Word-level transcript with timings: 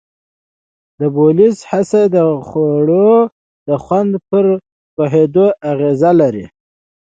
د 0.99 1.01
بویولو 1.15 1.47
حس 1.69 1.91
د 2.15 2.17
خوړو 2.47 3.11
د 3.67 3.69
خوند 3.83 4.11
پر 4.29 4.45
پوهېدو 4.95 5.45
اغیز 5.71 6.01
لري. 6.21 6.45